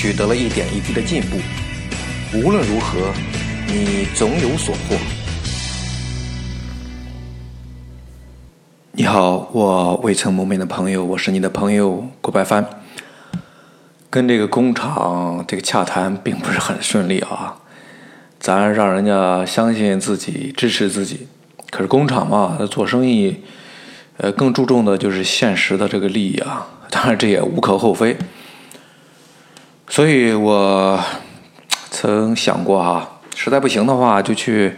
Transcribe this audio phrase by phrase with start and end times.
[0.00, 1.36] 取得了一点一滴的进步，
[2.32, 3.12] 无论如何，
[3.66, 4.96] 你总有所获。
[8.92, 12.66] 你好，我未曾谋面的朋友，我是你的朋友郭白帆。
[14.08, 17.56] 跟这个工厂这个洽谈并不是很顺利啊，
[18.38, 21.28] 咱让人家相信自己，支持自己。
[21.68, 23.42] 可是工厂嘛，做生意，
[24.16, 26.66] 呃，更注重的就是现实的这个利益啊。
[26.88, 28.16] 当然，这也无可厚非。
[29.92, 31.00] 所以我
[31.90, 34.76] 曾想过哈，实在不行的话，就去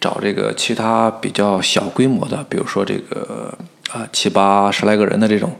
[0.00, 3.56] 找这个其他比较小规模的，比如说这个
[3.92, 5.52] 啊七八十来个人的这种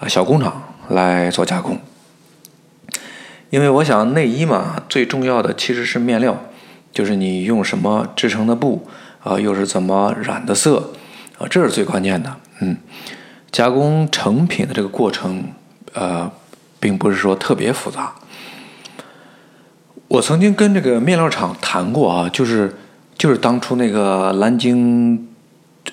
[0.00, 1.78] 啊小工厂来做加工。
[3.50, 6.34] 因为我想内衣嘛，最重要的其实是面料，
[6.90, 8.88] 就是你用什么制成的布
[9.22, 10.94] 啊，又是怎么染的色
[11.36, 12.34] 啊，这是最关键的。
[12.60, 12.78] 嗯，
[13.50, 15.44] 加工成品的这个过程，
[15.92, 16.32] 呃，
[16.82, 18.12] 并不是说特别复杂。
[20.08, 22.74] 我曾经跟这个面料厂谈过啊，就是
[23.16, 25.28] 就是当初那个南京，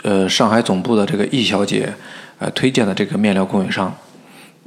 [0.01, 1.93] 呃，上海总部的这个易小姐，
[2.39, 3.95] 呃，推荐的这个面料供应商，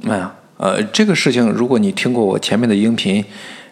[0.07, 3.23] 哎呀，呃，这个事情如果你听过我前面的音频，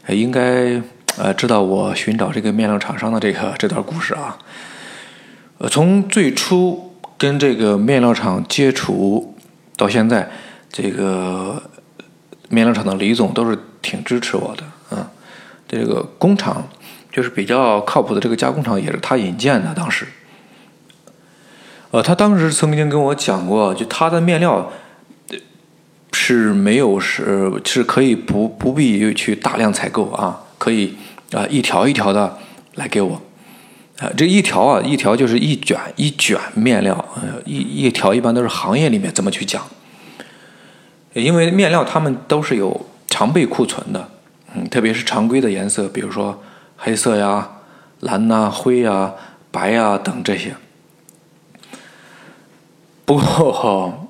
[0.09, 0.79] 应该
[1.17, 4.37] 呃知道我寻找这个面料厂商的这个这段故事啊。
[5.57, 9.35] 呃，从最初跟这个面料厂接触
[9.77, 10.29] 到现在，
[10.71, 11.63] 这个
[12.51, 15.07] 面料厂的李总都是挺支持我的，嗯。
[15.67, 16.67] 这个工厂
[17.13, 19.73] 就是比较靠谱的，这个加工厂也是他引荐的。
[19.73, 20.05] 当时，
[21.91, 24.69] 呃，他当时曾经跟我讲过，就他的面料
[26.11, 30.93] 是没有是是可以不不必去大量采购啊，可以
[31.31, 32.37] 啊一条一条的
[32.75, 33.21] 来给我
[33.99, 34.11] 啊。
[34.17, 37.05] 这一条啊，一条就是一卷一卷面料，
[37.45, 39.65] 一一条一般都是行业里面怎么去讲，
[41.13, 44.09] 因为面料他们都是有常备库存的。
[44.53, 46.43] 嗯，特别是常规的颜色，比如说
[46.77, 47.49] 黑色呀、
[48.01, 49.13] 蓝呐、灰呀、
[49.49, 50.55] 白呀等这些。
[53.05, 54.09] 不过，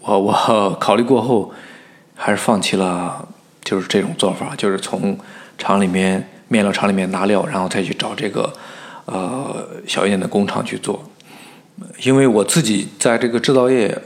[0.00, 1.52] 我我考虑过后，
[2.16, 3.28] 还是放弃了，
[3.62, 5.16] 就是这种做法，就是从
[5.56, 8.52] 厂里面面料厂里面拿料，然后再去找这个
[9.06, 11.04] 呃小一点的工厂去做。
[12.02, 13.96] 因为我自己在这个制造业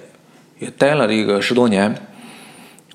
[0.59, 1.94] 也待了这个十多年。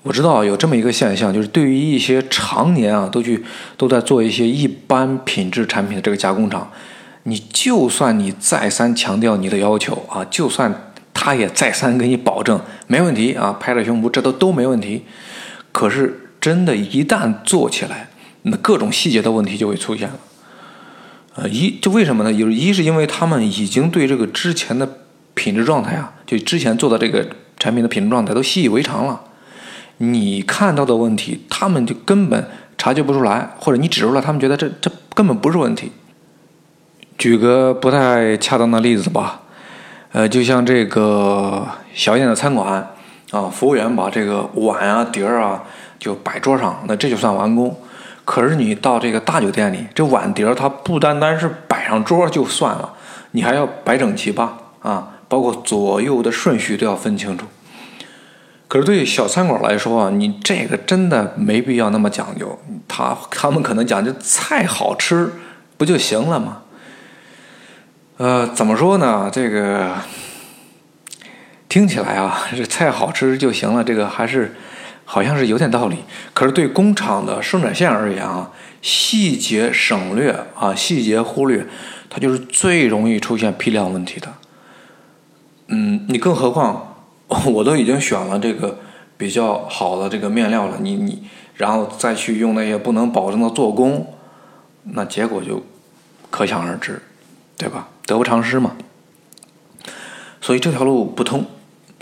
[0.02, 3.44] 我知道有这么一个现象，就是对于一些常年啊都去
[3.76, 6.70] 都在做一些一般品质产品的这个加工厂，
[7.22, 15.04] 你就算你再三强调你的要求啊，就算他也再三给你保证没问题啊，拍着胸脯这都都没问题，
[15.70, 18.08] 可是真的，一旦做起来，
[18.42, 20.18] 那各种细节的问题就会出现了。
[21.36, 22.32] 呃，一就为什么呢？
[22.32, 24.98] 有一是因为他们已经对这个之前的
[25.34, 27.24] 品质状态啊，就之前做的这个
[27.62, 29.20] 产品的品质状态都习以为常了。
[29.98, 32.44] 你看到的问题，他们就根本
[32.76, 35.92] 察觉不出来，或者你指出来，他们觉得这这根本不是问题。
[37.16, 39.42] 举个不太恰当的例子吧，
[40.10, 41.64] 呃，就像这个
[41.94, 42.84] 小一点的餐馆
[43.30, 45.62] 啊，服务员把这个碗啊、碟儿啊
[46.00, 47.76] 就摆桌上，那这就算完工。
[48.24, 52.92] 可是你到这个大酒店里，这碗碟儿它不单单是摆上桌就算了，
[53.30, 54.58] 你还要摆整齐吧？
[54.80, 57.46] 啊，包括左右的顺序都要分清楚。
[58.68, 62.58] 可是对于小餐馆来说啊，你这个真的没必要那么讲究。
[62.86, 65.32] 他他们可能讲究菜好吃
[65.78, 66.58] 不就行了吗？
[68.18, 69.30] 呃，怎么说呢？
[69.32, 69.94] 这个
[71.66, 74.54] 听起来啊， 这菜好吃就行了，这个还是
[75.06, 75.96] 好像是有点道理。
[76.34, 78.50] 可是对工厂的生产线而言啊，
[78.82, 81.66] 细节省略啊，细节忽略，
[82.10, 84.28] 它就是最容易出现批量问题的。
[85.74, 86.88] 嗯，你更何况。
[87.50, 88.78] 我都已经选了这个
[89.16, 94.06] 比较好的这个面料了，你你然后再去用那些不能保证的做工，
[94.84, 95.64] 那结果就
[96.30, 97.00] 可想而知，
[97.56, 97.88] 对吧？
[98.04, 98.72] 得不偿失嘛。
[100.42, 101.46] 所以这条路不通，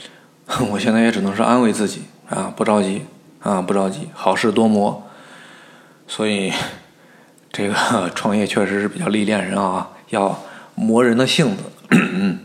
[0.73, 3.03] 我现在也只能是安慰自己啊，不着急
[3.39, 5.01] 啊，不着急，好事多磨。
[6.09, 6.53] 所以
[7.53, 10.37] 这个创业确实是比较历练人啊，要
[10.75, 11.63] 磨人的性子。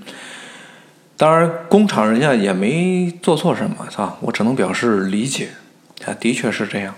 [1.18, 4.18] 当然，工厂人家也没做错什么，是吧？
[4.20, 5.48] 我只能表示理解，
[6.06, 6.94] 啊，的确是这样。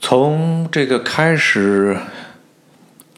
[0.00, 1.98] 从这个开始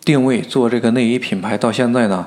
[0.05, 2.26] 定位做这个内衣品牌到现在呢，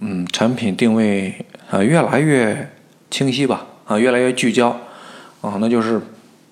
[0.00, 2.70] 嗯，产品定位啊越来越
[3.10, 4.68] 清晰吧，啊越来越聚焦，
[5.40, 6.00] 啊那就是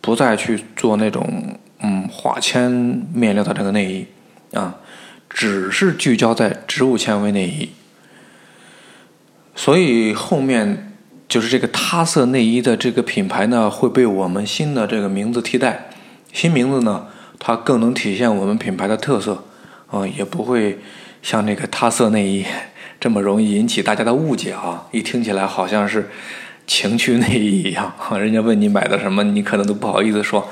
[0.01, 2.69] 不再去做那种嗯化纤
[3.13, 4.07] 面料的这个内衣
[4.57, 4.75] 啊，
[5.31, 7.69] 只是聚焦在植物纤维内衣。
[9.59, 10.95] 所以后面
[11.29, 15.91] 就是这个他色内衣的这个品牌呢，会被我们新的这个名字替代。
[16.33, 17.09] 新名字呢，
[17.41, 19.43] 它更能体现我们品牌的特色，
[19.91, 20.79] 啊，也不会
[21.23, 22.45] 像那个他色内衣
[23.01, 24.87] 这么容易引起大家的误解啊！
[24.93, 26.09] 一听起来好像是
[26.65, 30.49] 情趣内衣一样，人家问你买的什么，你可能都不好意思说，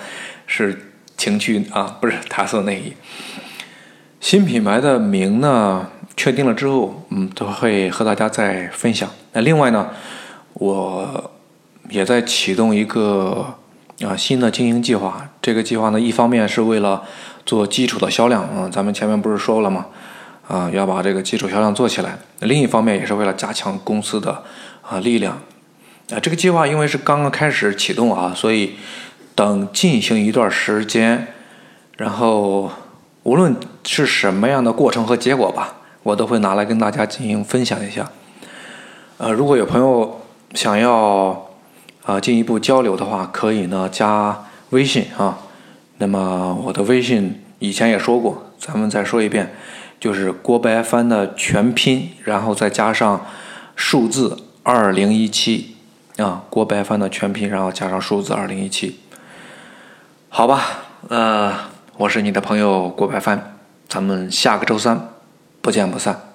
[0.48, 2.92] 是情趣啊，不是他色内衣。
[4.18, 5.90] 新品牌的名呢？
[6.16, 9.08] 确定了之后，嗯，都会和大家再分享。
[9.32, 9.90] 那另外呢，
[10.54, 11.30] 我
[11.90, 13.54] 也在启动一个
[14.02, 15.28] 啊新的经营计划。
[15.42, 17.02] 这个计划呢，一方面是为了
[17.44, 19.86] 做基础的销量，啊，咱们前面不是说了吗？
[20.48, 22.18] 啊，要把这个基础销量做起来。
[22.40, 24.42] 另一方面也是为了加强公司的
[24.80, 25.34] 啊力量。
[26.10, 28.76] 啊，这个计划因为是刚刚开始启动啊，所以
[29.34, 31.34] 等进行一段时间，
[31.96, 32.70] 然后
[33.24, 33.54] 无论
[33.84, 35.74] 是什么样的过程和结果吧。
[36.06, 38.08] 我都会拿来跟大家进行分享一下。
[39.18, 40.20] 呃，如果有朋友
[40.54, 41.48] 想要
[42.04, 45.38] 啊进一步交流的话，可以呢加微信啊。
[45.98, 49.52] 那么我的微信以前也说过，咱们再说一遍，
[49.98, 53.26] 就是郭白帆的全拼，然后再加上
[53.74, 55.74] 数字二零一七
[56.18, 59.00] 啊，郭白帆的全拼，然后加上数字二零一七。
[60.28, 61.52] 好吧，呃，
[61.96, 63.56] 我是你的朋友郭白帆，
[63.88, 65.08] 咱们下个周三。
[65.66, 66.25] 不见不散。